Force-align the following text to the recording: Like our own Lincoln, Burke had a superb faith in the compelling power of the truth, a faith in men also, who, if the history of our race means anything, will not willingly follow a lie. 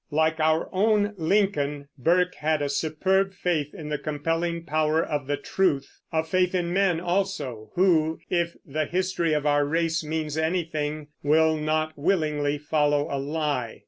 Like 0.09 0.39
our 0.39 0.67
own 0.73 1.13
Lincoln, 1.17 1.87
Burke 1.95 2.33
had 2.37 2.63
a 2.63 2.69
superb 2.69 3.35
faith 3.35 3.71
in 3.75 3.89
the 3.89 3.99
compelling 3.99 4.63
power 4.65 4.99
of 4.99 5.27
the 5.27 5.37
truth, 5.37 5.99
a 6.11 6.23
faith 6.23 6.55
in 6.55 6.73
men 6.73 6.99
also, 6.99 7.69
who, 7.75 8.17
if 8.27 8.55
the 8.65 8.85
history 8.85 9.33
of 9.33 9.45
our 9.45 9.63
race 9.63 10.03
means 10.03 10.39
anything, 10.39 11.09
will 11.21 11.55
not 11.55 11.93
willingly 11.95 12.57
follow 12.57 13.09
a 13.15 13.19
lie. 13.19 13.79